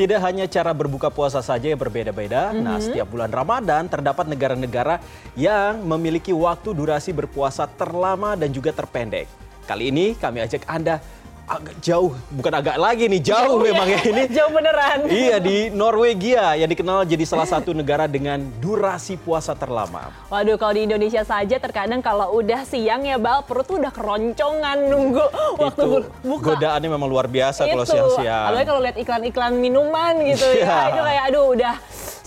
Tidak 0.00 0.16
hanya 0.16 0.48
cara 0.48 0.72
berbuka 0.72 1.12
puasa 1.12 1.44
saja 1.44 1.68
yang 1.68 1.76
berbeda-beda, 1.76 2.56
mm-hmm. 2.56 2.64
nah 2.64 2.80
setiap 2.80 3.04
bulan 3.12 3.28
Ramadan 3.28 3.84
terdapat 3.84 4.24
negara-negara 4.32 4.96
yang 5.36 5.84
memiliki 5.84 6.32
waktu 6.32 6.72
durasi 6.72 7.12
berpuasa 7.12 7.68
terlama 7.68 8.32
dan 8.32 8.48
juga 8.48 8.72
terpendek. 8.72 9.28
Kali 9.68 9.92
ini 9.92 10.16
kami 10.16 10.40
ajak 10.40 10.64
Anda 10.64 11.04
agak 11.50 11.76
jauh, 11.82 12.14
bukan 12.30 12.52
agak 12.62 12.76
lagi 12.78 13.10
nih, 13.10 13.18
jauh, 13.18 13.58
jauh 13.58 13.58
memang 13.58 13.90
ya. 13.90 13.98
ya 13.98 14.02
ini. 14.06 14.22
jauh 14.38 14.50
beneran. 14.54 14.98
Iya, 15.10 15.36
di 15.42 15.56
Norwegia 15.74 16.54
yang 16.54 16.70
dikenal 16.70 17.02
jadi 17.02 17.24
salah 17.26 17.48
satu 17.50 17.74
negara 17.74 18.06
dengan 18.06 18.38
durasi 18.62 19.18
puasa 19.18 19.58
terlama. 19.58 20.14
Waduh, 20.30 20.54
kalau 20.54 20.78
di 20.78 20.86
Indonesia 20.86 21.26
saja 21.26 21.58
terkadang 21.58 21.98
kalau 21.98 22.38
udah 22.38 22.62
siang 22.62 23.02
ya 23.02 23.18
Bal, 23.18 23.42
perut 23.42 23.66
tuh 23.66 23.82
udah 23.82 23.90
keroncongan 23.90 24.78
nunggu 24.86 25.26
waktu 25.58 25.82
itu, 25.82 25.98
buka. 26.22 26.54
Godaannya 26.54 26.86
memang 26.86 27.10
luar 27.10 27.26
biasa 27.26 27.66
kalau 27.66 27.82
siang-siang. 27.82 28.54
Apalagi 28.54 28.66
kalau 28.70 28.80
lihat 28.86 28.96
iklan-iklan 29.02 29.52
minuman 29.58 30.14
gitu 30.30 30.46
ya. 30.54 30.70
ya. 30.70 30.78
Itu 30.94 31.02
kayak 31.02 31.22
aduh 31.34 31.44
udah 31.50 31.74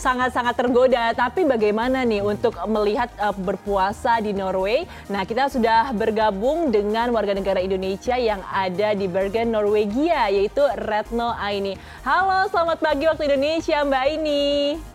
sangat-sangat 0.04 0.60
tergoda. 0.60 1.16
Tapi 1.16 1.48
bagaimana 1.48 2.04
nih 2.04 2.20
untuk 2.20 2.60
melihat 2.68 3.08
uh, 3.16 3.32
berpuasa 3.32 4.20
di 4.20 4.36
Norway? 4.36 4.84
Nah, 5.08 5.24
kita 5.24 5.48
sudah 5.48 5.96
bergabung 5.96 6.68
dengan 6.76 7.08
warga 7.16 7.32
negara 7.32 7.64
Indonesia 7.64 8.20
yang 8.20 8.44
ada 8.52 8.92
di 8.92 9.08
Bergen, 9.08 9.56
Norwegia, 9.56 10.28
yaitu 10.28 10.60
Retno 10.76 11.32
Aini. 11.40 11.80
Halo, 12.04 12.52
selamat 12.52 12.84
pagi 12.84 13.08
waktu 13.08 13.32
Indonesia, 13.32 13.80
Mbak 13.88 14.04
Aini. 14.04 14.93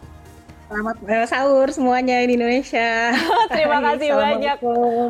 Selamat 0.69 1.01
uh, 1.01 1.25
sahur 1.25 1.69
semuanya 1.73 2.21
di 2.29 2.37
Indonesia. 2.37 3.17
Terima 3.57 3.81
kasih 3.81 4.13
banyak. 4.13 4.61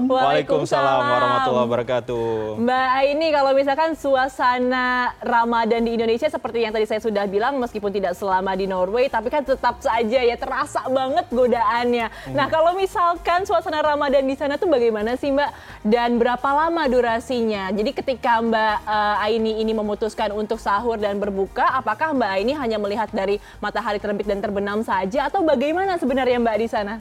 Waalaikumsalam 0.06 0.98
warahmatullahi 1.02 1.66
wabarakatuh. 1.66 2.62
Mbak 2.62 2.88
Aini, 3.02 3.28
kalau 3.34 3.50
misalkan 3.58 3.90
suasana 3.98 5.18
Ramadan 5.18 5.82
di 5.82 5.98
Indonesia 5.98 6.30
seperti 6.30 6.62
yang 6.62 6.70
tadi 6.70 6.86
saya 6.86 7.02
sudah 7.02 7.26
bilang, 7.26 7.58
meskipun 7.58 7.90
tidak 7.90 8.14
selama 8.14 8.54
di 8.54 8.70
Norway, 8.70 9.10
tapi 9.10 9.34
kan 9.34 9.42
tetap 9.42 9.82
saja 9.82 10.20
ya 10.22 10.38
terasa 10.38 10.86
banget 10.86 11.26
godaannya. 11.34 12.06
Hmm. 12.06 12.38
Nah, 12.38 12.46
kalau 12.46 12.78
misalkan 12.78 13.42
suasana 13.42 13.82
Ramadan 13.82 14.30
di 14.30 14.38
sana 14.38 14.62
tuh 14.62 14.70
bagaimana 14.70 15.18
sih 15.18 15.34
Mbak? 15.34 15.50
Dan 15.82 16.22
berapa 16.22 16.48
lama 16.54 16.86
durasinya? 16.86 17.74
Jadi 17.74 17.98
ketika 17.98 18.38
Mbak 18.38 18.76
uh, 18.86 19.26
Aini 19.26 19.58
ini 19.58 19.74
memutuskan 19.74 20.30
untuk 20.38 20.62
sahur 20.62 21.02
dan 21.02 21.18
berbuka, 21.18 21.66
apakah 21.74 22.14
Mbak 22.14 22.30
Aini 22.30 22.54
hanya 22.54 22.78
melihat 22.78 23.10
dari 23.10 23.42
matahari 23.58 23.98
terbit 23.98 24.30
dan 24.30 24.38
terbenam 24.38 24.86
saja 24.86 25.26
atau 25.26 25.47
bagaimana 25.48 25.96
sebenarnya 25.96 26.36
Mbak 26.36 26.58
di 26.60 26.68
sana? 26.68 26.94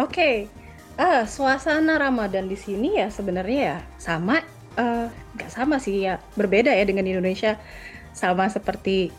Oke, 0.00 0.08
okay. 0.08 0.36
uh, 0.96 1.28
suasana 1.28 2.00
Ramadan 2.00 2.48
di 2.48 2.56
sini 2.56 2.96
ya 2.96 3.12
sebenarnya 3.12 3.60
ya 3.60 3.78
sama, 4.00 4.40
uh, 4.80 5.08
nggak 5.36 5.50
sama 5.52 5.76
sih 5.76 6.08
ya, 6.08 6.16
berbeda 6.40 6.72
ya 6.72 6.84
dengan 6.88 7.04
Indonesia. 7.04 7.60
Sama 8.16 8.48
seperti 8.48 9.12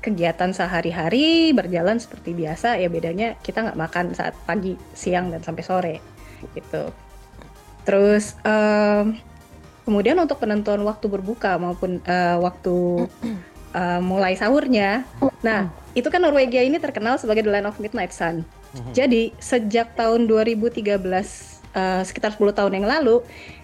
kegiatan 0.00 0.56
sehari-hari 0.56 1.52
berjalan 1.52 2.00
seperti 2.00 2.34
biasa 2.34 2.80
ya 2.80 2.88
bedanya 2.90 3.38
kita 3.44 3.62
nggak 3.62 3.78
makan 3.78 4.04
saat 4.16 4.32
pagi, 4.48 4.74
siang 4.96 5.28
dan 5.28 5.44
sampai 5.44 5.64
sore 5.64 5.94
gitu. 6.56 6.88
Terus 7.84 8.34
um, 8.42 9.14
kemudian 9.84 10.16
untuk 10.16 10.40
penentuan 10.40 10.80
waktu 10.82 11.06
berbuka 11.12 11.60
maupun 11.60 12.00
uh, 12.08 12.40
waktu 12.40 13.06
uh, 13.72 14.00
mulai 14.00 14.36
sahurnya, 14.36 15.04
nah 15.44 15.68
itu 15.92 16.08
kan 16.08 16.24
Norwegia 16.24 16.64
ini 16.64 16.80
terkenal 16.80 17.20
sebagai 17.20 17.44
the 17.44 17.52
land 17.52 17.68
of 17.68 17.76
midnight 17.76 18.12
sun. 18.12 18.44
Mm-hmm. 18.72 18.92
Jadi 18.96 19.22
sejak 19.36 19.92
tahun 19.92 20.24
2013 20.24 20.80
uh, 21.76 22.02
sekitar 22.04 22.32
10 22.32 22.56
tahun 22.56 22.72
yang 22.80 22.88
lalu 22.88 23.20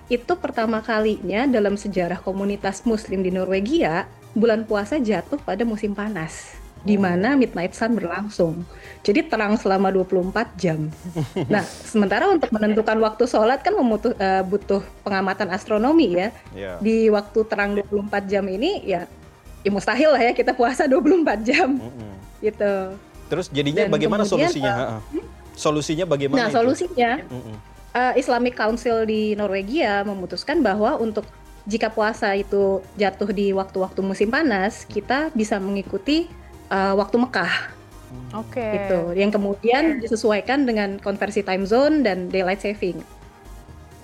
itu 0.09 0.33
pertama 0.41 0.81
kalinya 0.81 1.45
dalam 1.45 1.77
sejarah 1.77 2.21
komunitas 2.21 2.85
muslim 2.89 3.21
di 3.21 3.33
Norwegia 3.33 4.09
bulan 4.33 4.65
puasa 4.65 4.97
jatuh 5.01 5.41
pada 5.41 5.65
musim 5.65 5.93
panas 5.93 6.57
di 6.87 6.95
oh. 6.95 7.03
mana 7.03 7.35
midnight 7.35 7.75
sun 7.75 7.99
berlangsung. 7.99 8.63
Jadi 9.03 9.27
terang 9.27 9.59
selama 9.59 9.91
24 9.91 10.55
jam. 10.59 10.89
Nah, 11.53 11.65
sementara 11.65 12.29
untuk 12.29 12.53
menentukan 12.53 12.99
waktu 13.01 13.25
sholat 13.25 13.65
kan 13.65 13.73
memutuh, 13.73 14.13
uh, 14.17 14.45
butuh 14.45 14.85
pengamatan 15.03 15.49
astronomi 15.51 16.19
ya. 16.19 16.29
Yeah. 16.53 16.77
Di 16.79 17.09
waktu 17.09 17.39
terang 17.49 17.75
24 17.79 18.31
jam 18.31 18.45
ini 18.47 18.85
ya 18.85 19.09
ya 19.69 19.71
mustahil 19.71 20.11
lah 20.17 20.23
ya 20.25 20.33
kita 20.33 20.57
puasa 20.57 20.89
24 20.89 21.45
jam. 21.45 21.77
Mm 21.77 21.91
-hmm. 21.93 22.13
Gitu. 22.41 22.75
Terus 23.29 23.47
jadinya 23.53 23.85
Dan 23.85 23.93
bagaimana 23.93 24.25
kemudian, 24.25 24.49
solusinya? 24.49 24.75
Uh, 24.81 25.01
solusinya 25.53 26.05
bagaimana? 26.09 26.39
Nah, 26.41 26.49
itu? 26.49 26.57
solusinya 26.57 27.11
mm 27.21 27.41
-hmm. 27.45 27.57
uh, 27.93 28.13
Islamic 28.17 28.55
Council 28.57 29.05
di 29.05 29.37
Norwegia 29.37 30.01
memutuskan 30.09 30.65
bahwa 30.65 30.97
untuk 30.97 31.29
jika 31.69 31.93
puasa 31.93 32.33
itu 32.33 32.81
jatuh 32.97 33.29
di 33.29 33.53
waktu-waktu 33.53 34.01
musim 34.01 34.33
panas, 34.33 34.89
kita 34.89 35.29
bisa 35.37 35.61
mengikuti 35.61 36.25
uh, 36.73 36.97
waktu 36.97 37.21
Mekah. 37.21 37.77
Oke. 38.33 38.57
Okay. 38.57 38.73
Gitu. 38.73 39.01
Yang 39.21 39.31
kemudian 39.37 39.85
disesuaikan 40.01 40.65
dengan 40.65 40.97
konversi 40.97 41.45
time 41.45 41.69
zone 41.69 42.01
dan 42.01 42.33
daylight 42.33 42.65
saving 42.65 43.05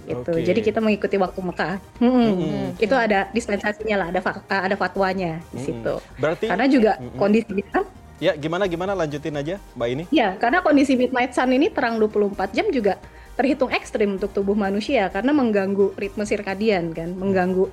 gitu. 0.05 0.31
Okay. 0.31 0.45
Jadi 0.45 0.61
kita 0.61 0.79
mengikuti 0.79 1.17
waktu 1.17 1.41
Mekah. 1.41 1.77
Hmm. 1.99 2.13
Hmm. 2.13 2.69
Itu 2.77 2.95
ada 2.95 3.29
dispensasinya 3.33 3.97
lah, 3.97 4.07
ada 4.13 4.21
ada 4.49 4.77
fatwanya 4.77 5.41
di 5.51 5.61
situ. 5.65 5.95
Berarti 6.21 6.47
karena 6.49 6.67
juga 6.69 6.93
hmm. 7.01 7.19
kondisi 7.19 7.53
kita 7.53 7.83
Ya, 8.23 8.33
gimana 8.39 8.71
gimana 8.71 8.95
lanjutin 8.95 9.35
aja, 9.35 9.59
Mbak 9.75 9.89
ini? 9.91 10.05
Ya, 10.15 10.39
karena 10.39 10.63
kondisi 10.63 10.95
midnight 10.95 11.35
sun 11.35 11.51
ini 11.51 11.67
terang 11.67 11.99
24 11.99 12.55
jam 12.55 12.71
juga 12.71 12.95
terhitung 13.35 13.75
ekstrim 13.75 14.15
untuk 14.15 14.31
tubuh 14.31 14.55
manusia 14.55 15.11
karena 15.11 15.35
mengganggu 15.35 15.99
ritme 15.99 16.23
sirkadian 16.23 16.95
kan, 16.95 17.11
mengganggu 17.11 17.67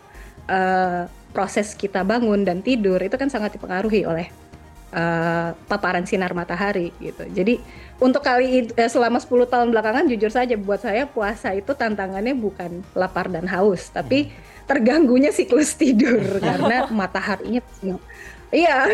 uh, 0.50 1.06
proses 1.32 1.78
kita 1.78 2.02
bangun 2.02 2.44
dan 2.44 2.60
tidur 2.60 3.00
itu 3.00 3.16
kan 3.16 3.30
sangat 3.30 3.56
dipengaruhi 3.56 4.04
oleh 4.04 4.34
uh, 4.92 5.56
paparan 5.68 6.06
sinar 6.06 6.36
matahari 6.36 6.92
gitu. 7.00 7.26
Jadi 7.32 7.60
untuk 7.98 8.22
kali 8.22 8.72
uh, 8.72 8.92
selama 8.92 9.20
10 9.20 9.48
tahun 9.48 9.68
belakangan 9.72 10.06
jujur 10.12 10.32
saja 10.32 10.56
buat 10.60 10.84
saya 10.84 11.08
puasa 11.08 11.56
itu 11.56 11.72
tantangannya 11.74 12.36
bukan 12.36 12.84
lapar 12.96 13.32
dan 13.32 13.48
haus, 13.48 13.90
tapi 13.90 14.32
terganggunya 14.70 15.34
siklus 15.34 15.76
tidur 15.76 16.22
karena 16.46 16.88
mataharinya 16.92 17.64
iya. 18.54 18.88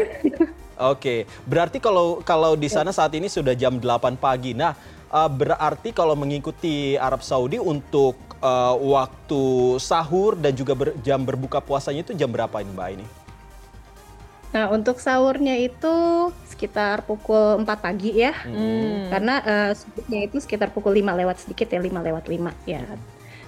Oke, 0.77 1.25
berarti 1.49 1.81
kalau 1.81 2.21
kalau 2.21 2.53
di 2.53 2.69
sana 2.69 2.93
saat 2.93 3.09
ini 3.17 3.25
sudah 3.25 3.57
jam 3.57 3.81
8 3.81 4.13
pagi. 4.21 4.53
Nah, 4.53 4.77
uh, 5.09 5.25
berarti 5.25 5.89
kalau 5.89 6.13
mengikuti 6.13 6.93
Arab 7.01 7.25
Saudi 7.25 7.57
untuk 7.57 8.13
uh, 8.45 8.77
waktu 8.77 9.75
sahur 9.81 10.37
dan 10.37 10.53
juga 10.53 10.77
ber, 10.77 10.93
jam 11.01 11.25
berbuka 11.25 11.57
puasanya 11.65 12.05
itu 12.05 12.13
jam 12.13 12.29
berapa 12.29 12.61
ini 12.61 12.71
Mbak 12.77 12.89
ini? 12.93 13.05
Nah, 14.55 14.71
untuk 14.71 15.03
sahurnya 15.03 15.59
itu 15.59 15.95
sekitar 16.47 17.03
pukul 17.03 17.61
4 17.61 17.67
pagi 17.67 18.15
ya. 18.15 18.31
Hmm. 18.31 19.11
Karena 19.11 19.35
uh, 19.43 19.71
subuhnya 19.75 20.23
itu 20.23 20.39
sekitar 20.39 20.71
pukul 20.71 20.95
5 20.95 21.03
lewat 21.03 21.37
sedikit 21.43 21.67
ya, 21.67 21.79
5 21.83 21.91
lewat 21.91 22.25
5 22.31 22.69
ya. 22.69 22.81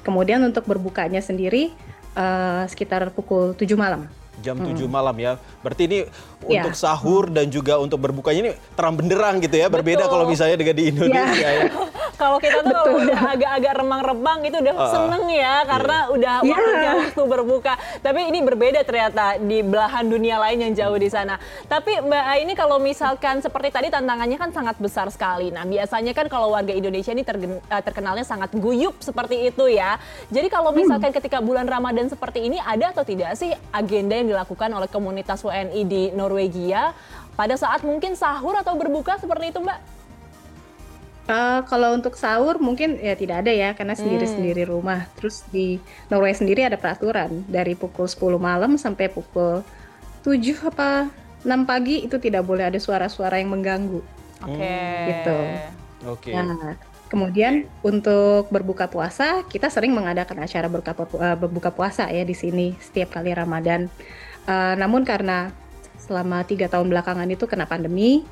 Kemudian 0.03 0.43
untuk 0.43 0.67
berbukanya 0.67 1.23
sendiri 1.23 1.71
uh, 2.19 2.67
sekitar 2.67 3.07
pukul 3.15 3.55
7 3.55 3.63
malam 3.79 4.07
jam 4.39 4.55
hmm. 4.57 4.75
7 4.75 4.88
malam 4.89 5.16
ya. 5.19 5.38
Berarti 5.61 5.83
ini 5.85 6.00
ya. 6.47 6.63
untuk 6.63 6.73
sahur 6.75 7.27
dan 7.29 7.51
juga 7.51 7.77
untuk 7.77 8.00
berbukanya 8.00 8.39
ini 8.50 8.51
terang 8.73 8.95
benderang 8.95 9.39
gitu 9.44 9.55
ya. 9.55 9.67
Berbeda 9.67 10.07
Betul. 10.07 10.13
kalau 10.16 10.25
misalnya 10.27 10.55
dengan 10.59 10.75
di 10.75 10.83
Indonesia 10.91 11.50
ya. 11.50 11.51
ya. 11.67 11.72
kalau 12.19 12.38
kita 12.44 12.59
tuh 12.59 12.75
kalau 12.75 12.99
udah 12.99 13.22
agak-agak 13.31 13.73
remang-remang 13.79 14.39
itu 14.44 14.57
udah 14.59 14.75
uh, 14.75 14.91
seneng 14.91 15.23
ya 15.31 15.55
karena 15.63 15.97
yeah. 16.03 16.16
udah 16.16 16.35
iya. 16.44 16.51
waktunya 16.51 16.91
waktu 16.99 17.22
berbuka. 17.23 17.73
Tapi 18.03 18.19
ini 18.28 18.39
berbeda 18.44 18.79
ternyata 18.83 19.39
di 19.39 19.59
belahan 19.63 20.05
dunia 20.07 20.35
lain 20.44 20.57
yang 20.67 20.73
jauh 20.75 20.99
di 20.99 21.07
sana. 21.07 21.39
Tapi 21.72 22.03
Mbak 22.03 22.25
ini 22.44 22.53
kalau 22.59 22.78
misalkan 22.78 23.39
seperti 23.39 23.72
tadi 23.72 23.88
tantangannya 23.88 24.35
kan 24.35 24.51
sangat 24.51 24.75
besar 24.83 25.07
sekali. 25.16 25.47
Nah, 25.55 25.63
biasanya 25.63 26.11
kan 26.11 26.28
kalau 26.28 26.51
warga 26.51 26.75
Indonesia 26.75 27.16
ini 27.16 27.23
eh, 27.23 27.81
terkenalnya 27.83 28.28
sangat 28.28 28.51
guyup 28.51 28.99
seperti 28.99 29.47
itu 29.47 29.72
ya. 29.72 29.95
Jadi 30.28 30.47
kalau 30.51 30.75
misalkan 30.75 31.16
hmm. 31.16 31.17
ketika 31.23 31.39
bulan 31.39 31.66
Ramadan 31.66 32.11
seperti 32.11 32.51
ini 32.51 32.59
ada 32.59 32.91
atau 32.91 33.07
tidak 33.07 33.39
sih 33.39 33.55
agenda 33.72 34.19
yang 34.19 34.28
dilakukan 34.29 34.69
oleh 34.69 34.85
komunitas 34.85 35.41
WNI 35.41 35.81
di 35.90 36.03
Norwegia 36.13 36.93
pada 37.34 37.58
saat 37.58 37.81
mungkin 37.81 38.14
sahur 38.14 38.53
atau 38.53 38.78
berbuka 38.78 39.17
seperti 39.17 39.52
itu 39.55 39.59
Mbak? 39.64 39.79
Uh, 41.29 41.61
kalau 41.70 41.93
untuk 41.93 42.17
sahur 42.17 42.58
mungkin 42.58 42.97
ya 42.97 43.14
tidak 43.14 43.46
ada 43.46 43.53
ya 43.53 43.78
karena 43.78 43.93
sendiri-sendiri 43.93 44.66
hmm. 44.66 44.72
rumah. 44.73 45.05
Terus 45.14 45.46
di 45.53 45.78
Norway 46.09 46.34
sendiri 46.34 46.66
ada 46.66 46.73
peraturan 46.73 47.46
dari 47.46 47.78
pukul 47.78 48.09
10 48.09 48.41
malam 48.41 48.81
sampai 48.81 49.14
pukul 49.14 49.61
7 50.26 50.70
apa 50.73 51.09
6 51.46 51.70
pagi 51.70 52.02
itu 52.03 52.17
tidak 52.17 52.43
boleh 52.49 52.73
ada 52.73 52.81
suara-suara 52.81 53.37
yang 53.37 53.53
mengganggu. 53.53 54.02
Oke. 54.41 54.58
Okay. 54.58 55.05
Gitu. 55.05 55.37
Oke. 56.09 56.31
Okay. 56.31 56.34
Nah, 56.34 56.76
kemudian 57.09 57.66
untuk 57.82 58.47
berbuka 58.53 58.85
puasa 58.88 59.41
kita 59.50 59.67
sering 59.67 59.91
mengadakan 59.91 60.46
acara 60.46 60.70
berbuka, 60.70 60.94
uh, 61.17 61.35
berbuka 61.35 61.73
puasa 61.73 62.06
ya 62.08 62.22
di 62.22 62.38
sini 62.38 62.78
setiap 62.78 63.17
kali 63.17 63.34
Ramadan. 63.34 63.90
Uh, 64.46 64.78
namun 64.78 65.03
karena 65.03 65.50
selama 66.00 66.46
tiga 66.47 66.70
tahun 66.72 66.88
belakangan 66.88 67.28
itu 67.28 67.50
kena 67.50 67.66
pandemi, 67.66 68.23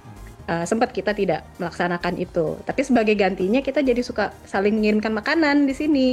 uh, 0.48 0.64
sempat 0.64 0.94
kita 0.94 1.12
tidak 1.18 1.44
melaksanakan 1.58 2.16
itu. 2.22 2.56
Tapi 2.64 2.82
sebagai 2.86 3.18
gantinya 3.18 3.60
kita 3.60 3.84
jadi 3.84 4.00
suka 4.06 4.32
saling 4.48 4.78
mengirimkan 4.78 5.12
makanan 5.12 5.68
di 5.68 5.74
sini. 5.76 6.08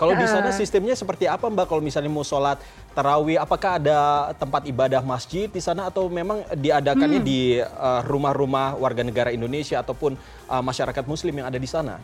Kalau 0.00 0.16
di 0.16 0.24
sana 0.24 0.48
sistemnya 0.48 0.96
seperti 0.96 1.28
apa 1.28 1.44
Mbak? 1.44 1.68
Kalau 1.68 1.84
misalnya 1.84 2.08
mau 2.08 2.24
sholat 2.24 2.56
tarawih, 2.96 3.36
apakah 3.36 3.76
ada 3.76 4.32
tempat 4.32 4.64
ibadah 4.64 5.04
masjid 5.04 5.44
di 5.44 5.60
sana 5.60 5.92
atau 5.92 6.08
memang 6.08 6.40
diadakannya 6.56 7.20
hmm. 7.20 7.28
di 7.28 7.60
uh, 7.60 8.00
rumah-rumah 8.08 8.80
warga 8.80 9.04
negara 9.04 9.28
Indonesia 9.28 9.76
ataupun 9.76 10.16
uh, 10.48 10.62
masyarakat 10.64 11.04
Muslim 11.04 11.44
yang 11.44 11.52
ada 11.52 11.60
di 11.60 11.68
sana? 11.68 12.00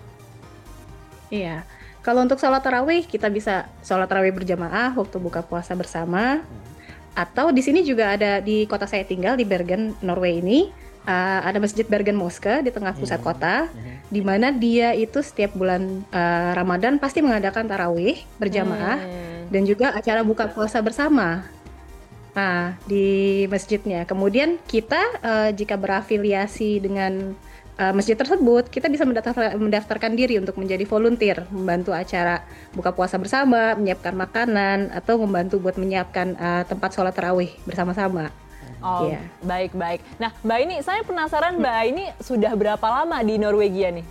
Iya, 1.32 1.64
kalau 2.04 2.20
untuk 2.20 2.37
sholat 2.37 2.60
tarawih 2.60 3.08
kita 3.08 3.32
bisa 3.32 3.64
sholat 3.81 4.12
tarawih 4.12 4.37
berjamaah 4.37 4.92
waktu 4.92 5.16
buka 5.16 5.40
puasa 5.40 5.72
bersama. 5.72 6.44
Hmm. 6.44 6.65
Atau 7.16 7.48
di 7.48 7.64
sini 7.64 7.80
juga 7.80 8.12
ada 8.12 8.44
di 8.44 8.68
kota 8.68 8.84
saya 8.84 9.08
tinggal 9.08 9.40
di 9.40 9.48
Bergen, 9.48 9.96
Norway 10.04 10.44
ini 10.44 10.68
uh, 11.08 11.40
ada 11.40 11.56
masjid 11.56 11.86
Bergen 11.88 12.18
Moske 12.18 12.60
di 12.60 12.68
tengah 12.68 12.92
pusat 12.92 13.22
hmm. 13.22 13.26
kota, 13.26 13.70
hmm. 13.72 14.12
di 14.12 14.20
mana 14.20 14.52
dia 14.52 14.92
itu 14.92 15.22
setiap 15.24 15.56
bulan 15.56 16.04
uh, 16.12 16.52
Ramadan 16.52 17.00
pasti 17.00 17.24
mengadakan 17.24 17.64
tarawih 17.64 18.20
berjamaah 18.36 19.00
hmm. 19.00 19.48
dan 19.48 19.62
juga 19.64 19.96
acara 19.96 20.20
buka 20.20 20.50
puasa 20.50 20.82
bersama. 20.84 21.46
Nah, 22.36 22.76
di 22.84 23.48
masjidnya. 23.48 24.04
Kemudian 24.04 24.60
kita 24.68 25.00
uh, 25.24 25.48
jika 25.56 25.80
berafiliasi 25.80 26.84
dengan 26.84 27.32
uh, 27.76 27.93
masjid 27.93 28.17
tersebut, 28.17 28.69
kita 28.73 28.88
bisa 28.88 29.05
mendaftar, 29.05 29.56
mendaftarkan 29.56 30.12
diri 30.17 30.40
untuk 30.40 30.56
menjadi 30.56 30.84
volunteer, 30.88 31.44
membantu 31.52 31.93
acara 31.93 32.43
buka 32.73 32.93
puasa 32.93 33.20
bersama, 33.20 33.76
menyiapkan 33.76 34.17
makanan, 34.17 34.93
atau 34.93 35.20
membantu 35.20 35.61
buat 35.61 35.76
menyiapkan 35.76 36.37
uh, 36.37 36.62
tempat 36.64 36.96
sholat 36.96 37.12
tarawih 37.12 37.52
bersama-sama. 37.69 38.32
Oh, 38.84 39.08
yeah. 39.08 39.25
baik 39.40 39.73
baik. 39.73 40.05
Nah, 40.20 40.31
Mbak 40.44 40.58
ini 40.69 40.75
saya 40.84 41.00
penasaran 41.00 41.56
Mbak 41.56 41.81
ini 41.88 42.05
sudah 42.20 42.52
berapa 42.52 42.84
lama 42.84 43.17
di 43.25 43.40
Norwegia 43.40 43.88
nih? 43.88 44.06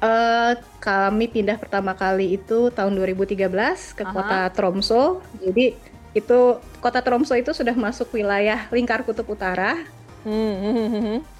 Uh, 0.00 0.52
kami 0.80 1.32
pindah 1.32 1.56
pertama 1.56 1.96
kali 1.96 2.36
itu 2.36 2.68
tahun 2.72 2.92
2013 2.92 3.48
ke 3.96 4.04
Aha. 4.04 4.12
kota 4.12 4.40
Tromso. 4.52 5.20
Jadi 5.40 5.76
itu 6.16 6.40
kota 6.80 7.00
Tromso 7.00 7.36
itu 7.36 7.52
sudah 7.52 7.76
masuk 7.76 8.12
wilayah 8.12 8.68
lingkar 8.72 9.04
kutub 9.04 9.28
utara. 9.28 9.84
Hmm. 10.24 10.56
hmm, 10.60 10.72
hmm, 10.72 10.88
hmm 10.88 11.33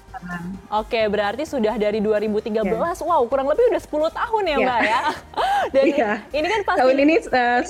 Oke, 0.71 1.01
berarti 1.07 1.43
sudah 1.45 1.75
dari 1.77 1.99
2013. 2.03 2.65
Yeah. 2.65 3.05
Wow, 3.05 3.25
kurang 3.29 3.47
lebih 3.47 3.69
udah 3.71 3.81
10 3.81 4.19
tahun 4.19 4.43
ya, 4.43 4.49
yeah. 4.51 4.65
Mbak 4.65 4.79
ya. 4.81 5.01
Dan 5.73 5.85
yeah. 5.91 6.15
ini 6.33 6.47
kan 6.47 6.61
pasti 6.65 6.81
tahun 6.81 6.97
ini 7.01 7.15
uh, 7.31 7.61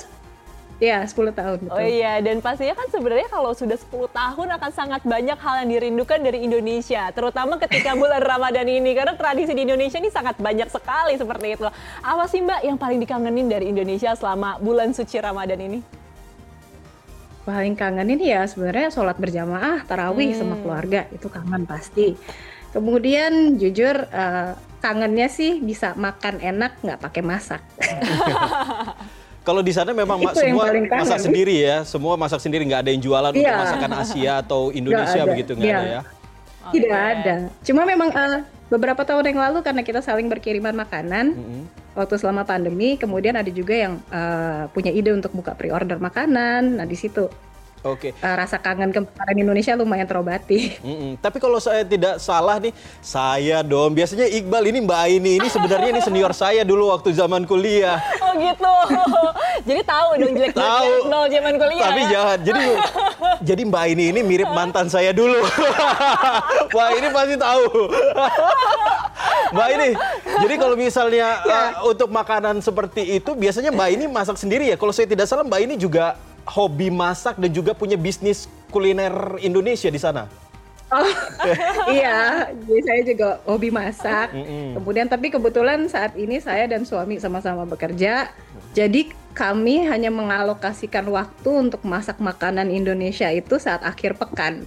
Iya, 0.76 1.08
10 1.08 1.32
tahun. 1.32 1.58
Betul. 1.64 1.72
Oh 1.72 1.80
iya, 1.80 2.20
dan 2.20 2.44
pastinya 2.44 2.76
kan 2.76 2.84
sebenarnya 2.92 3.32
kalau 3.32 3.56
sudah 3.56 3.80
10 3.80 4.12
tahun 4.12 4.48
akan 4.60 4.70
sangat 4.76 5.00
banyak 5.08 5.38
hal 5.40 5.64
yang 5.64 5.70
dirindukan 5.72 6.20
dari 6.20 6.44
Indonesia, 6.44 7.08
terutama 7.16 7.56
ketika 7.56 7.96
bulan 8.00 8.20
Ramadan 8.20 8.68
ini 8.68 8.92
karena 8.92 9.16
tradisi 9.16 9.56
di 9.56 9.64
Indonesia 9.64 9.96
ini 9.96 10.12
sangat 10.12 10.36
banyak 10.36 10.68
sekali 10.68 11.16
seperti 11.16 11.56
itu. 11.56 11.64
Apa 12.04 12.28
sih 12.28 12.44
Mbak 12.44 12.60
yang 12.60 12.76
paling 12.76 13.00
dikangenin 13.00 13.48
dari 13.48 13.72
Indonesia 13.72 14.12
selama 14.12 14.60
bulan 14.60 14.92
suci 14.92 15.16
Ramadan 15.16 15.56
ini? 15.64 15.95
Paling 17.46 17.78
kangenin 17.78 18.18
ya 18.18 18.42
sebenarnya 18.50 18.90
sholat 18.90 19.14
berjamaah, 19.22 19.86
tarawih 19.86 20.34
hmm. 20.34 20.38
sama 20.42 20.58
keluarga 20.58 21.06
itu 21.14 21.30
kangen 21.30 21.62
pasti. 21.62 22.18
Kemudian 22.74 23.54
jujur 23.54 23.94
uh, 24.10 24.58
kangennya 24.82 25.30
sih 25.30 25.62
bisa 25.62 25.94
makan 25.94 26.42
enak 26.42 26.82
nggak 26.82 26.98
pakai 26.98 27.22
masak. 27.22 27.62
Kalau 29.46 29.62
di 29.62 29.70
sana 29.70 29.94
memang 29.94 30.18
Itu 30.18 30.42
semua 30.42 30.74
masak 30.74 31.22
sendiri 31.22 31.54
ya, 31.62 31.86
semua 31.86 32.18
masak 32.18 32.42
sendiri, 32.42 32.66
nggak 32.66 32.82
ada 32.82 32.90
yang 32.90 32.98
jualan 32.98 33.30
yeah. 33.30 33.38
untuk 33.38 33.62
masakan 33.62 33.92
Asia 33.94 34.32
atau 34.42 34.74
Indonesia 34.74 35.22
gak 35.22 35.30
begitu 35.30 35.50
nggak 35.54 35.70
yeah. 35.70 35.78
ada 35.78 35.86
ya? 35.86 36.02
Tidak 36.74 36.90
okay. 36.90 37.12
ada. 37.14 37.34
Cuma 37.62 37.86
memang 37.86 38.10
uh, 38.10 38.42
beberapa 38.66 39.06
tahun 39.06 39.30
yang 39.30 39.38
lalu 39.38 39.62
karena 39.62 39.86
kita 39.86 40.02
saling 40.02 40.26
berkiriman 40.26 40.74
makanan 40.74 41.38
mm 41.38 41.46
-hmm. 41.46 41.85
Waktu 41.96 42.20
selama 42.20 42.44
pandemi, 42.44 43.00
kemudian 43.00 43.34
ada 43.40 43.48
juga 43.48 43.74
yang 43.74 43.98
uh, 44.12 44.68
punya 44.70 44.92
ide 44.92 45.10
untuk 45.16 45.32
buka 45.32 45.56
pre-order 45.56 45.96
makanan. 45.96 46.76
Nah 46.76 46.86
di 46.86 46.94
situ 46.94 47.26
Oke. 47.86 48.10
Okay. 48.10 48.26
Uh, 48.26 48.34
rasa 48.34 48.58
kangen 48.58 48.90
kemarin 48.90 49.36
Indonesia 49.38 49.72
lumayan 49.78 50.06
terobati. 50.06 50.58
Mm 50.86 50.96
-mm. 50.96 51.12
Tapi 51.18 51.42
kalau 51.42 51.58
saya 51.58 51.82
tidak 51.82 52.22
salah 52.22 52.62
nih, 52.62 52.70
saya 53.02 53.58
dong. 53.66 53.90
Biasanya 53.90 54.30
Iqbal 54.30 54.70
ini 54.70 54.78
Mbak 54.86 55.00
Aini 55.02 55.30
ini 55.42 55.48
sebenarnya 55.50 55.88
ini 55.90 56.02
senior 56.04 56.30
saya 56.30 56.62
dulu 56.62 56.94
waktu 56.94 57.10
zaman 57.10 57.42
kuliah. 57.42 57.98
Oh 58.22 58.38
gitu. 58.38 58.74
jadi 59.68 59.82
tahu 59.82 60.08
dong 60.20 60.32
jelek 60.38 60.54
tahu. 60.54 61.10
nol 61.10 61.26
zaman 61.26 61.54
kuliah. 61.58 61.90
Tapi 61.90 62.02
ya? 62.06 62.10
jangan. 62.12 62.38
Jadi 62.44 62.66
jadi 63.42 63.62
Mbak 63.66 63.82
Aini 63.82 64.04
ini 64.14 64.20
mirip 64.22 64.46
mantan 64.54 64.86
saya 64.86 65.10
dulu. 65.10 65.42
Wah 66.76 66.90
ini 66.94 67.08
pasti 67.10 67.34
tahu. 67.34 67.66
Mbak 69.54 69.68
ini, 69.78 69.88
jadi 70.42 70.54
kalau 70.58 70.76
misalnya 70.76 71.28
ya. 71.46 71.60
uh, 71.80 71.90
untuk 71.90 72.10
makanan 72.10 72.58
seperti 72.58 73.22
itu, 73.22 73.30
biasanya 73.38 73.70
Mbak 73.70 73.88
ini 73.94 74.04
masak 74.10 74.36
sendiri 74.38 74.74
ya. 74.74 74.76
Kalau 74.78 74.90
saya 74.90 75.06
tidak 75.06 75.26
salah, 75.30 75.46
Mbak 75.46 75.60
ini 75.62 75.74
juga 75.78 76.18
hobi 76.46 76.88
masak 76.88 77.36
dan 77.36 77.50
juga 77.50 77.74
punya 77.74 77.98
bisnis 77.98 78.46
kuliner 78.70 79.38
Indonesia 79.42 79.90
di 79.90 79.98
sana. 79.98 80.30
Oh 80.86 81.02
iya, 81.90 82.46
jadi 82.62 82.80
saya 82.86 83.00
juga 83.02 83.28
hobi 83.42 83.74
masak. 83.74 84.30
Mm 84.30 84.44
-hmm. 84.46 84.70
Kemudian 84.78 85.06
tapi 85.10 85.34
kebetulan 85.34 85.82
saat 85.90 86.14
ini 86.14 86.38
saya 86.38 86.70
dan 86.70 86.86
suami 86.86 87.18
sama-sama 87.18 87.66
bekerja. 87.66 88.30
Jadi 88.70 89.10
kami 89.34 89.82
hanya 89.84 90.14
mengalokasikan 90.14 91.04
waktu 91.10 91.50
untuk 91.50 91.82
masak 91.82 92.22
makanan 92.22 92.70
Indonesia 92.70 93.26
itu 93.34 93.58
saat 93.58 93.82
akhir 93.82 94.14
pekan. 94.14 94.62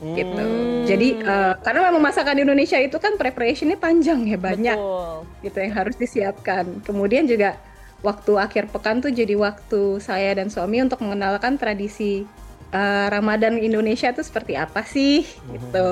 Hmm. 0.00 0.16
gitu. 0.16 0.44
Jadi 0.88 1.20
uh, 1.20 1.60
karena 1.60 1.92
memang 1.92 2.00
masakan 2.00 2.40
Indonesia 2.40 2.80
itu 2.80 2.96
kan 2.96 3.20
preparationnya 3.20 3.76
panjang 3.76 4.24
ya 4.24 4.40
banyak, 4.40 4.78
Betul. 4.80 5.44
gitu 5.44 5.56
yang 5.60 5.74
harus 5.76 5.96
disiapkan. 6.00 6.64
Kemudian 6.88 7.28
juga 7.28 7.60
waktu 8.00 8.32
akhir 8.40 8.72
pekan 8.72 9.04
tuh 9.04 9.12
jadi 9.12 9.36
waktu 9.36 10.00
saya 10.00 10.32
dan 10.36 10.48
suami 10.48 10.80
untuk 10.80 11.04
mengenalkan 11.04 11.60
tradisi 11.60 12.24
uh, 12.72 13.06
Ramadan 13.12 13.60
Indonesia 13.60 14.10
tuh 14.14 14.24
seperti 14.24 14.56
apa 14.56 14.82
sih 14.86 15.26
gitu. 15.52 15.90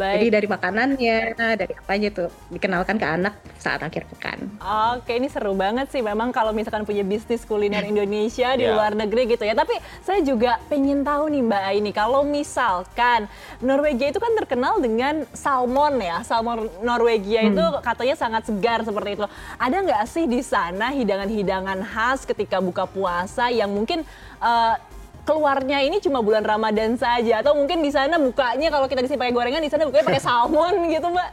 Baik. 0.00 0.16
Jadi 0.16 0.28
dari 0.32 0.46
makanannya, 0.48 1.18
dari 1.36 1.74
apa 1.76 1.92
aja 1.92 2.08
tuh 2.08 2.28
dikenalkan 2.48 2.96
ke 2.96 3.04
anak 3.04 3.34
saat 3.60 3.84
akhir 3.84 4.08
pekan. 4.08 4.48
Oke, 4.96 5.20
ini 5.20 5.28
seru 5.28 5.52
banget 5.52 5.92
sih. 5.92 6.00
Memang 6.00 6.32
kalau 6.32 6.56
misalkan 6.56 6.88
punya 6.88 7.04
bisnis 7.04 7.44
kuliner 7.44 7.84
Indonesia 7.84 8.56
di 8.56 8.64
yeah. 8.64 8.72
luar 8.72 8.96
negeri 8.96 9.28
gitu 9.28 9.44
ya. 9.44 9.52
Tapi 9.52 9.76
saya 10.00 10.24
juga 10.24 10.56
pengen 10.72 11.04
tahu 11.04 11.28
nih 11.28 11.42
Mbak 11.44 11.62
Aini, 11.68 11.92
kalau 11.92 12.24
misalkan 12.24 13.28
Norwegia 13.60 14.08
itu 14.08 14.16
kan 14.16 14.32
terkenal 14.32 14.80
dengan 14.80 15.28
salmon 15.36 16.00
ya. 16.00 16.24
Salmon 16.24 16.72
Norwegia 16.80 17.44
hmm. 17.44 17.50
itu 17.52 17.64
katanya 17.84 18.16
sangat 18.16 18.42
segar 18.48 18.80
seperti 18.80 19.20
itu. 19.20 19.26
Ada 19.60 19.76
nggak 19.84 20.04
sih 20.08 20.24
di 20.24 20.40
sana 20.40 20.96
hidangan-hidangan 20.96 21.84
khas 21.84 22.24
ketika 22.24 22.56
buka 22.64 22.88
puasa 22.88 23.52
yang 23.52 23.68
mungkin 23.68 24.00
uh, 24.40 24.80
keluarnya 25.24 25.82
ini 25.84 26.00
cuma 26.00 26.24
bulan 26.24 26.44
Ramadan 26.44 26.96
saja. 26.96 27.40
Atau 27.44 27.56
mungkin 27.56 27.80
di 27.84 27.90
sana 27.92 28.16
bukanya 28.16 28.68
kalau 28.72 28.86
kita 28.88 29.04
di 29.04 29.08
sini 29.08 29.20
pakai 29.20 29.34
gorengan 29.34 29.62
di 29.62 29.70
sana 29.70 29.86
bukanya 29.88 30.06
pakai 30.06 30.22
salmon 30.22 30.74
gitu 30.94 31.08
mbak. 31.10 31.30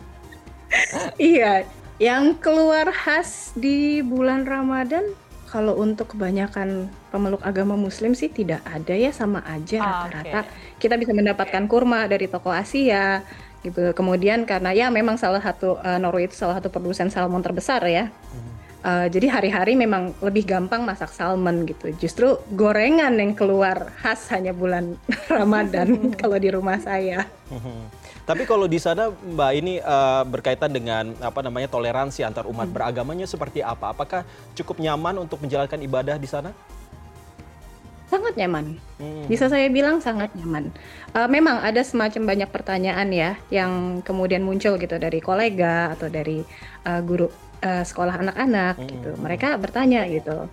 Iya 1.17 1.65
yang 1.99 2.39
keluar 2.39 2.95
khas 2.95 3.51
di 3.59 4.07
bulan 4.07 4.47
Ramadan 4.47 5.03
kalau 5.51 5.75
untuk 5.81 6.15
kebanyakan 6.15 6.87
pemeluk 7.11 7.43
agama 7.43 7.75
muslim 7.75 8.15
sih 8.15 8.31
tidak 8.31 8.63
ada 8.63 8.95
ya 8.95 9.11
sama 9.11 9.43
aja 9.49 9.81
ah, 9.83 10.07
rata-rata. 10.07 10.41
okay. 10.47 10.77
kita 10.79 10.95
bisa 10.95 11.11
mendapatkan 11.11 11.65
kurma 11.67 12.07
dari 12.07 12.31
toko 12.31 12.55
Asia 12.55 13.27
gitu. 13.67 13.91
Kemudian 13.97 14.47
karena 14.47 14.71
ya 14.71 14.87
memang 14.93 15.19
salah 15.19 15.43
satu 15.43 15.81
uh, 15.83 15.99
Norway 15.99 16.31
itu 16.31 16.39
salah 16.39 16.61
satu 16.63 16.71
produsen 16.71 17.11
salmon 17.11 17.43
terbesar 17.43 17.83
ya. 17.89 18.13
Hmm 18.13 18.48
Uh, 18.79 19.11
jadi 19.11 19.27
hari-hari 19.27 19.75
memang 19.75 20.15
lebih 20.23 20.47
gampang 20.47 20.87
masak 20.87 21.11
salmon 21.11 21.67
gitu. 21.67 21.91
Justru 21.99 22.39
gorengan 22.55 23.11
yang 23.19 23.35
keluar 23.35 23.91
khas 23.99 24.31
hanya 24.31 24.55
bulan 24.55 24.95
Ramadan 25.39 25.99
kalau 26.21 26.39
di 26.39 26.49
rumah 26.55 26.79
saya. 26.79 27.27
Tapi 28.29 28.45
kalau 28.45 28.69
di 28.69 28.77
sana 28.77 29.09
Mbak 29.09 29.53
ini 29.57 29.81
uh, 29.81 30.23
berkaitan 30.29 30.69
dengan 30.69 31.17
apa 31.25 31.41
namanya 31.41 31.67
toleransi 31.73 32.23
antar 32.23 32.45
umat 32.47 32.69
hmm. 32.69 32.77
beragamanya 32.77 33.27
seperti 33.27 33.65
apa? 33.65 33.91
Apakah 33.91 34.23
cukup 34.53 34.79
nyaman 34.79 35.17
untuk 35.27 35.41
menjalankan 35.41 35.81
ibadah 35.81 36.21
di 36.21 36.29
sana? 36.29 36.53
Sangat 38.09 38.37
nyaman. 38.37 38.77
Hmm. 39.01 39.25
Bisa 39.27 39.49
saya 39.49 39.67
bilang 39.73 40.05
sangat 40.05 40.31
nyaman. 40.37 40.71
Uh, 41.17 41.27
memang 41.27 41.61
ada 41.65 41.81
semacam 41.81 42.37
banyak 42.37 42.51
pertanyaan 42.53 43.09
ya 43.11 43.31
yang 43.49 44.05
kemudian 44.05 44.45
muncul 44.45 44.77
gitu 44.77 44.97
dari 45.01 45.19
kolega 45.25 45.97
atau 45.97 46.07
dari 46.13 46.45
uh, 46.85 47.01
guru 47.03 47.29
uh, 47.63 47.85
sekolah 47.85 48.21
anak-anak 48.21 48.75
hmm. 48.79 48.89
gitu. 48.89 49.11
Mereka 49.19 49.59
bertanya 49.59 50.07
gitu, 50.07 50.47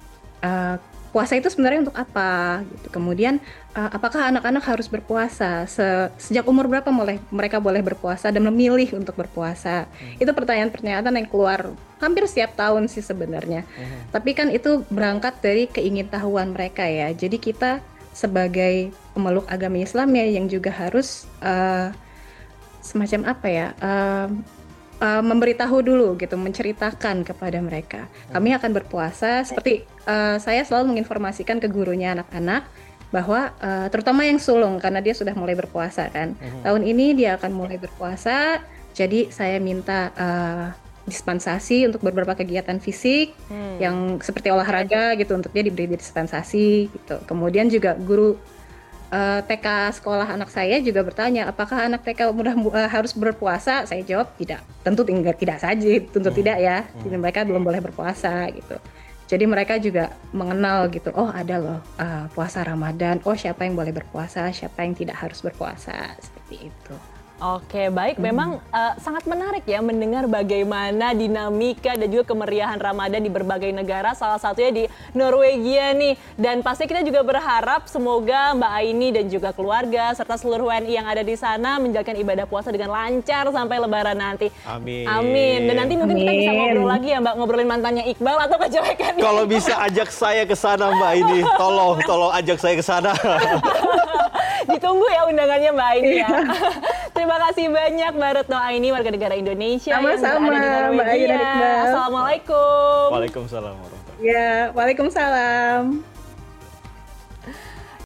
uh, 0.45 0.75
puasa 1.15 1.39
itu 1.39 1.47
sebenarnya 1.47 1.87
untuk 1.87 1.95
apa? 1.95 2.59
Gitu. 2.67 2.91
Kemudian 2.91 3.39
uh, 3.71 3.87
apakah 3.87 4.27
anak-anak 4.35 4.67
harus 4.67 4.91
berpuasa? 4.91 5.63
Se 5.63 6.11
sejak 6.19 6.43
umur 6.43 6.67
berapa 6.67 6.91
mulai 6.91 7.23
mereka 7.31 7.63
boleh 7.63 7.79
berpuasa 7.79 8.35
dan 8.35 8.43
memilih 8.43 8.99
untuk 8.99 9.15
berpuasa? 9.15 9.87
Hmm. 9.87 10.19
Itu 10.19 10.35
pertanyaan-pertanyaan 10.35 11.15
yang 11.15 11.31
keluar 11.31 11.71
hampir 12.03 12.27
setiap 12.27 12.59
tahun 12.59 12.91
sih 12.91 12.99
sebenarnya. 12.99 13.63
Hmm. 13.63 14.11
Tapi 14.11 14.35
kan 14.35 14.51
itu 14.51 14.83
berangkat 14.91 15.39
dari 15.39 15.71
keingintahuan 15.71 16.51
mereka 16.51 16.83
ya. 16.83 17.07
Jadi 17.15 17.39
kita 17.39 17.79
sebagai 18.11 18.91
pemeluk 19.15 19.47
agama 19.47 19.79
Islam 19.79 20.11
ya 20.11 20.27
yang 20.27 20.51
juga 20.51 20.71
harus 20.75 21.31
uh, 21.39 21.95
semacam 22.83 23.31
apa 23.31 23.47
ya? 23.47 23.67
Uh, 23.79 24.27
uh, 24.99 25.23
memberitahu 25.23 25.81
dulu 25.81 26.15
gitu, 26.19 26.35
menceritakan 26.35 27.25
kepada 27.25 27.59
mereka. 27.63 28.07
Kami 28.31 28.55
akan 28.55 28.71
berpuasa 28.75 29.43
seperti 29.43 29.87
uh, 30.07 30.37
saya 30.37 30.61
selalu 30.63 30.95
menginformasikan 30.95 31.59
ke 31.59 31.67
gurunya 31.71 32.13
anak-anak 32.13 32.67
bahwa 33.13 33.55
uh, 33.63 33.87
terutama 33.87 34.27
yang 34.27 34.41
sulung 34.41 34.75
karena 34.81 34.99
dia 34.99 35.15
sudah 35.15 35.31
mulai 35.37 35.55
berpuasa 35.55 36.11
kan. 36.11 36.35
Mm-hmm. 36.35 36.61
Tahun 36.67 36.83
ini 36.83 37.05
dia 37.15 37.39
akan 37.39 37.51
mulai 37.55 37.79
berpuasa, 37.79 38.59
jadi 38.91 39.31
saya 39.31 39.59
minta 39.63 40.11
uh, 40.15 40.67
dispensasi 41.05 41.85
untuk 41.85 42.01
beberapa 42.01 42.33
kegiatan 42.33 42.81
fisik 42.81 43.37
hmm. 43.47 43.77
yang 43.77 43.95
seperti 44.19 44.49
olahraga 44.49 45.13
gitu 45.13 45.37
untuk 45.37 45.53
dia 45.53 45.61
diberi 45.61 45.85
dispensasi 45.93 46.89
gitu. 46.89 47.15
Kemudian 47.29 47.69
juga 47.69 47.93
guru 47.93 48.41
uh, 49.15 49.39
eh, 49.39 49.39
TK 49.47 49.67
sekolah 50.01 50.27
anak 50.27 50.51
saya 50.51 50.83
juga 50.83 51.01
bertanya 51.07 51.47
apakah 51.47 51.87
anak 51.87 52.03
TK 52.03 52.35
mudah 52.35 52.55
uh, 52.55 52.89
harus 52.91 53.15
berpuasa? 53.15 53.87
Saya 53.87 54.03
jawab 54.03 54.35
tidak. 54.35 54.59
Tentu 54.83 55.07
tidak 55.07 55.39
tidak 55.39 55.57
saja, 55.63 55.93
tentu 56.03 56.29
hmm. 56.29 56.39
tidak 56.43 56.57
ya. 56.59 56.77
Hmm. 56.83 57.01
Jadi 57.07 57.15
mereka 57.15 57.39
belum 57.47 57.63
boleh 57.63 57.79
berpuasa 57.79 58.51
gitu. 58.51 58.75
Jadi 59.25 59.45
mereka 59.49 59.81
juga 59.81 60.13
mengenal 60.37 60.85
gitu. 60.93 61.09
Oh 61.17 61.31
ada 61.31 61.57
loh 61.57 61.79
uh, 61.97 62.29
puasa 62.35 62.61
Ramadan. 62.61 63.23
Oh 63.25 63.33
siapa 63.33 63.65
yang 63.65 63.73
boleh 63.73 63.95
berpuasa, 63.95 64.51
siapa 64.53 64.85
yang 64.85 64.93
tidak 64.93 65.17
harus 65.17 65.41
berpuasa 65.41 66.13
seperti 66.21 66.69
itu. 66.69 66.95
Oke, 67.35 67.91
baik. 67.91 68.15
Memang 68.15 68.63
uh, 68.71 68.93
sangat 68.95 69.27
menarik 69.27 69.67
ya 69.67 69.83
mendengar 69.83 70.23
bagaimana 70.23 71.11
dinamika 71.11 71.91
dan 71.91 72.07
juga 72.07 72.31
kemeriahan 72.31 72.79
Ramadan 72.79 73.19
di 73.19 73.27
berbagai 73.27 73.75
negara, 73.75 74.15
salah 74.15 74.39
satunya 74.39 74.71
di 74.71 74.83
Norwegia 75.11 75.91
nih. 75.91 76.15
Dan 76.39 76.63
pasti 76.63 76.87
kita 76.87 77.03
juga 77.03 77.27
berharap 77.27 77.91
semoga 77.91 78.55
Mbak 78.55 78.71
Aini 78.71 79.09
dan 79.11 79.27
juga 79.27 79.51
keluarga 79.51 80.15
serta 80.15 80.39
seluruh 80.39 80.71
WNI 80.71 80.93
yang 80.95 81.07
ada 81.11 81.27
di 81.27 81.35
sana 81.35 81.75
menjalankan 81.75 82.15
ibadah 82.23 82.45
puasa 82.47 82.71
dengan 82.71 82.95
lancar 82.95 83.51
sampai 83.51 83.83
Lebaran 83.83 84.15
nanti. 84.15 84.47
Amin. 84.63 85.03
Amin. 85.03 85.59
Dan 85.67 85.75
nanti 85.75 85.93
mungkin 85.99 86.15
Amin. 86.15 86.23
kita 86.23 86.33
bisa 86.39 86.51
ngobrol 86.55 86.87
lagi 86.87 87.07
ya 87.11 87.19
Mbak, 87.19 87.33
ngobrolin 87.35 87.67
mantannya 87.67 88.03
Iqbal 88.15 88.37
atau 88.47 88.57
kejelekan. 88.63 89.11
Kalau 89.19 89.43
bisa 89.43 89.75
ajak 89.83 90.07
saya 90.07 90.47
ke 90.47 90.55
sana 90.55 90.87
Mbak 90.87 91.09
Aini, 91.19 91.39
tolong, 91.59 91.99
tolong 92.07 92.31
ajak 92.31 92.63
saya 92.63 92.79
ke 92.79 92.85
sana. 92.85 93.11
Ditunggu 94.65 95.05
ya 95.09 95.21
undangannya 95.29 95.69
Mbak 95.73 95.87
Aini 95.93 96.17
ya. 96.21 96.29
Terima 97.15 97.37
kasih 97.47 97.65
banyak 97.69 98.11
Mbak 98.17 98.31
Retno 98.41 98.57
Aini 98.57 98.87
warga 98.91 99.09
negara 99.11 99.33
Indonesia 99.37 99.93
Sama-sama 99.95 100.51
Mbak 100.93 101.05
Aini 101.09 101.25
dan 101.29 101.39
Iqbal. 101.39 101.77
Assalamualaikum. 101.89 103.05
Waalaikumsalam 103.13 103.73
warahmatullahi 103.77 104.23
Ya, 104.25 104.71
Waalaikumsalam. 104.71 106.14